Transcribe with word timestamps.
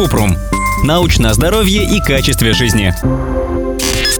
Купрум. 0.00 0.34
Научное 0.82 1.34
здоровье 1.34 1.84
и 1.84 2.00
качестве 2.00 2.54
жизни. 2.54 2.94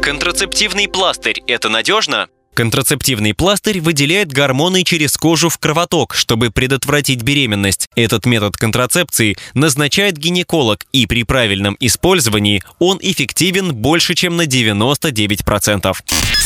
Контрацептивный 0.02 0.88
пластырь– 0.88 1.42
это 1.46 1.70
надежно? 1.70 2.28
Контрацептивный 2.54 3.32
пластырь 3.32 3.80
выделяет 3.80 4.32
гормоны 4.32 4.82
через 4.82 5.16
кожу 5.16 5.48
в 5.48 5.58
кровоток, 5.58 6.14
чтобы 6.14 6.50
предотвратить 6.50 7.22
беременность. 7.22 7.88
Этот 7.94 8.26
метод 8.26 8.56
контрацепции 8.56 9.36
назначает 9.54 10.18
гинеколог, 10.18 10.84
и 10.92 11.06
при 11.06 11.22
правильном 11.22 11.76
использовании 11.80 12.62
он 12.78 12.98
эффективен 13.00 13.74
больше, 13.74 14.14
чем 14.14 14.36
на 14.36 14.46
99%. 14.46 15.94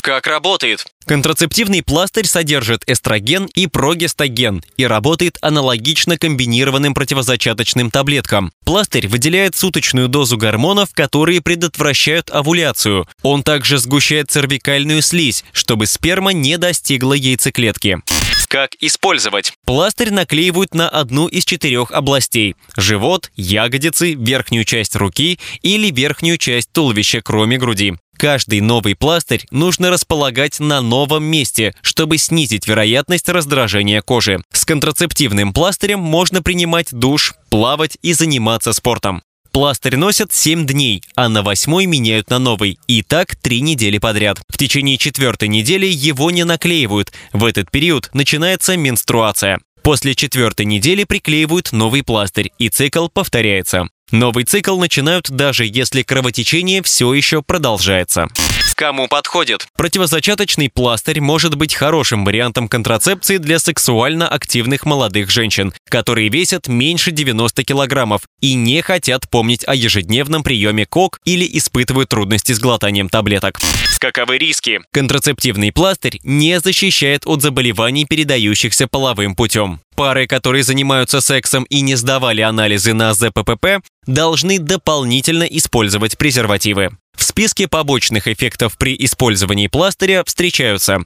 Как 0.02 0.26
работает? 0.26 0.84
Контрацептивный 1.06 1.82
пластырь 1.82 2.26
содержит 2.26 2.82
эстроген 2.86 3.46
и 3.54 3.66
прогестаген 3.66 4.62
и 4.76 4.86
работает 4.86 5.36
аналогично 5.42 6.16
комбинированным 6.16 6.94
противозачаточным 6.94 7.90
таблеткам. 7.90 8.52
Пластырь 8.64 9.06
выделяет 9.08 9.54
суточную 9.54 10.08
дозу 10.08 10.38
гормонов, 10.38 10.90
которые 10.92 11.42
предотвращают 11.42 12.30
овуляцию. 12.30 13.06
Он 13.22 13.42
также 13.42 13.78
сгущает 13.78 14.30
цервикальную 14.30 15.02
слизь, 15.02 15.44
чтобы 15.52 15.86
сперма 15.94 16.32
не 16.32 16.58
достигла 16.58 17.14
яйцеклетки. 17.14 18.00
Как 18.48 18.72
использовать? 18.80 19.52
Пластырь 19.64 20.10
наклеивают 20.10 20.74
на 20.74 20.88
одну 20.88 21.26
из 21.26 21.44
четырех 21.44 21.90
областей– 21.90 22.56
живот, 22.76 23.30
ягодицы, 23.34 24.14
верхнюю 24.14 24.64
часть 24.64 24.94
руки 24.96 25.40
или 25.62 25.90
верхнюю 25.90 26.38
часть 26.38 26.70
туловища, 26.72 27.20
кроме 27.22 27.58
груди. 27.58 27.94
Каждый 28.16 28.60
новый 28.60 28.94
пластырь 28.94 29.44
нужно 29.50 29.90
располагать 29.90 30.60
на 30.60 30.80
новом 30.80 31.24
месте, 31.24 31.74
чтобы 31.82 32.18
снизить 32.18 32.68
вероятность 32.68 33.28
раздражения 33.28 34.02
кожи. 34.02 34.40
С 34.52 34.64
контрацептивным 34.64 35.52
пластырем 35.52 35.98
можно 35.98 36.40
принимать 36.42 36.88
душ, 36.92 37.34
плавать 37.50 37.98
и 38.02 38.12
заниматься 38.12 38.72
спортом. 38.72 39.22
Пластырь 39.54 39.94
носят 39.94 40.32
7 40.32 40.66
дней, 40.66 41.00
а 41.14 41.28
на 41.28 41.44
восьмой 41.44 41.86
меняют 41.86 42.28
на 42.28 42.40
новый. 42.40 42.76
И 42.88 43.02
так 43.02 43.36
3 43.36 43.60
недели 43.60 43.98
подряд. 43.98 44.40
В 44.48 44.58
течение 44.58 44.98
четвертой 44.98 45.46
недели 45.46 45.86
его 45.86 46.32
не 46.32 46.42
наклеивают. 46.42 47.12
В 47.32 47.44
этот 47.44 47.70
период 47.70 48.10
начинается 48.14 48.76
менструация. 48.76 49.60
После 49.84 50.16
четвертой 50.16 50.66
недели 50.66 51.04
приклеивают 51.04 51.70
новый 51.70 52.02
пластырь, 52.02 52.50
и 52.58 52.68
цикл 52.68 53.06
повторяется. 53.06 53.86
Новый 54.10 54.44
цикл 54.44 54.78
начинают 54.78 55.30
даже 55.30 55.64
если 55.64 56.02
кровотечение 56.02 56.82
все 56.82 57.12
еще 57.14 57.42
продолжается. 57.42 58.28
Кому 58.76 59.06
подходит? 59.06 59.68
Противозачаточный 59.76 60.68
пластырь 60.68 61.20
может 61.20 61.54
быть 61.54 61.74
хорошим 61.74 62.24
вариантом 62.24 62.68
контрацепции 62.68 63.38
для 63.38 63.58
сексуально 63.58 64.28
активных 64.28 64.84
молодых 64.84 65.30
женщин, 65.30 65.72
которые 65.88 66.28
весят 66.28 66.66
меньше 66.66 67.12
90 67.12 67.62
килограммов 67.62 68.22
и 68.40 68.54
не 68.54 68.82
хотят 68.82 69.30
помнить 69.30 69.66
о 69.66 69.74
ежедневном 69.74 70.42
приеме 70.42 70.86
КОК 70.86 71.20
или 71.24 71.48
испытывают 71.56 72.08
трудности 72.08 72.52
с 72.52 72.58
глотанием 72.58 73.08
таблеток. 73.08 73.60
Каковы 74.04 74.36
риски? 74.36 74.80
Контрацептивный 74.92 75.72
пластырь 75.72 76.20
не 76.24 76.60
защищает 76.60 77.26
от 77.26 77.40
заболеваний, 77.40 78.04
передающихся 78.04 78.86
половым 78.86 79.34
путем. 79.34 79.80
Пары, 79.94 80.26
которые 80.26 80.64
занимаются 80.64 81.20
сексом 81.20 81.64
и 81.64 81.80
не 81.80 81.94
сдавали 81.94 82.40
анализы 82.40 82.92
на 82.94 83.14
ЗППП, 83.14 83.80
должны 84.06 84.58
дополнительно 84.58 85.44
использовать 85.44 86.18
презервативы. 86.18 86.96
В 87.16 87.22
списке 87.22 87.68
побочных 87.68 88.26
эффектов 88.26 88.76
при 88.76 88.96
использовании 88.98 89.68
пластыря 89.68 90.24
встречаются 90.24 90.98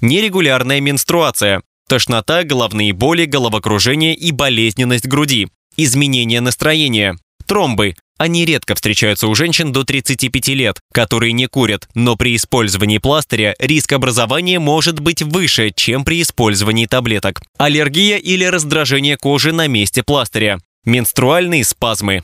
нерегулярная 0.00 0.80
менструация, 0.80 1.62
тошнота, 1.88 2.42
головные 2.42 2.92
боли, 2.92 3.26
головокружение 3.26 4.14
и 4.14 4.32
болезненность 4.32 5.06
груди, 5.06 5.48
изменение 5.76 6.40
настроения, 6.40 7.16
тромбы. 7.52 7.94
Они 8.16 8.46
редко 8.46 8.74
встречаются 8.74 9.28
у 9.28 9.34
женщин 9.34 9.72
до 9.72 9.84
35 9.84 10.48
лет, 10.48 10.80
которые 10.90 11.34
не 11.34 11.48
курят, 11.48 11.86
но 11.94 12.16
при 12.16 12.34
использовании 12.34 12.96
пластыря 12.96 13.54
риск 13.58 13.92
образования 13.92 14.58
может 14.58 15.00
быть 15.00 15.20
выше, 15.20 15.70
чем 15.76 16.02
при 16.06 16.22
использовании 16.22 16.86
таблеток. 16.86 17.42
Аллергия 17.58 18.16
или 18.16 18.44
раздражение 18.44 19.18
кожи 19.18 19.52
на 19.52 19.66
месте 19.66 20.02
пластыря. 20.02 20.60
Менструальные 20.86 21.66
спазмы. 21.66 22.22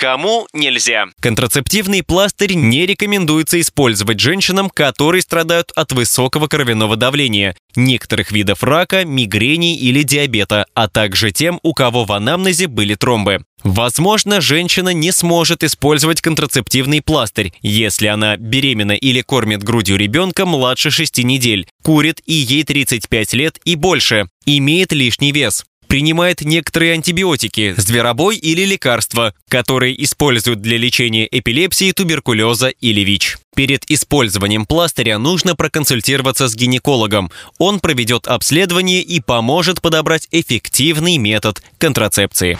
Кому 0.00 0.48
нельзя? 0.54 1.08
Контрацептивный 1.20 2.02
пластырь 2.02 2.54
не 2.54 2.86
рекомендуется 2.86 3.60
использовать 3.60 4.18
женщинам, 4.18 4.70
которые 4.70 5.20
страдают 5.20 5.72
от 5.76 5.92
высокого 5.92 6.46
кровяного 6.46 6.96
давления, 6.96 7.54
некоторых 7.76 8.32
видов 8.32 8.62
рака, 8.62 9.04
мигрени 9.04 9.76
или 9.76 10.02
диабета, 10.02 10.64
а 10.72 10.88
также 10.88 11.32
тем, 11.32 11.60
у 11.62 11.74
кого 11.74 12.06
в 12.06 12.12
анамнезе 12.12 12.66
были 12.66 12.94
тромбы. 12.94 13.44
Возможно, 13.62 14.40
женщина 14.40 14.94
не 14.94 15.12
сможет 15.12 15.62
использовать 15.62 16.22
контрацептивный 16.22 17.02
пластырь, 17.02 17.52
если 17.60 18.06
она 18.06 18.38
беременна 18.38 18.92
или 18.92 19.20
кормит 19.20 19.62
грудью 19.62 19.98
ребенка 19.98 20.46
младше 20.46 20.90
6 20.90 21.18
недель, 21.24 21.66
курит 21.82 22.22
и 22.24 22.32
ей 22.32 22.64
35 22.64 23.34
лет 23.34 23.58
и 23.66 23.74
больше, 23.74 24.30
имеет 24.46 24.92
лишний 24.92 25.32
вес 25.32 25.66
принимает 25.90 26.42
некоторые 26.42 26.92
антибиотики, 26.92 27.74
зверобой 27.76 28.36
или 28.36 28.64
лекарства, 28.64 29.34
которые 29.48 30.00
используют 30.04 30.62
для 30.62 30.78
лечения 30.78 31.26
эпилепсии, 31.28 31.90
туберкулеза 31.90 32.68
или 32.68 33.00
ВИЧ. 33.00 33.38
Перед 33.56 33.90
использованием 33.90 34.64
пластыря 34.64 35.18
нужно 35.18 35.56
проконсультироваться 35.56 36.48
с 36.48 36.54
гинекологом. 36.54 37.30
Он 37.58 37.80
проведет 37.80 38.28
обследование 38.28 39.02
и 39.02 39.20
поможет 39.20 39.82
подобрать 39.82 40.28
эффективный 40.30 41.18
метод 41.18 41.60
контрацепции. 41.78 42.58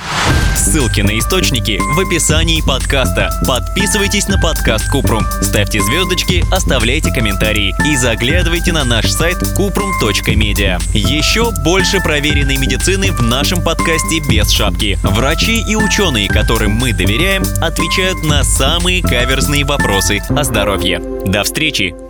Ссылки 0.57 1.01
на 1.01 1.19
источники 1.19 1.79
в 1.81 2.01
описании 2.01 2.61
подкаста. 2.61 3.31
Подписывайтесь 3.47 4.27
на 4.27 4.39
подкаст 4.39 4.91
Купрум, 4.91 5.25
ставьте 5.41 5.81
звездочки, 5.81 6.45
оставляйте 6.53 7.13
комментарии 7.13 7.73
и 7.87 7.97
заглядывайте 7.97 8.73
на 8.73 8.85
наш 8.85 9.07
сайт 9.11 9.39
kuprum.media. 9.57 10.83
Еще 10.93 11.51
больше 11.65 12.01
проверенной 12.01 12.59
медицины 12.59 13.13
в 13.13 13.23
нашем 13.23 13.63
подкасте 13.63 14.21
без 14.29 14.51
шапки. 14.51 14.99
Врачи 15.03 15.63
и 15.67 15.77
ученые, 15.77 16.29
которым 16.29 16.73
мы 16.73 16.93
доверяем, 16.93 17.43
отвечают 17.63 18.23
на 18.25 18.43
самые 18.43 19.03
каверзные 19.03 19.65
вопросы 19.65 20.21
о 20.29 20.45
здоровье 20.45 20.80
здоровья. 20.81 21.01
До 21.27 21.43
встречи! 21.43 22.10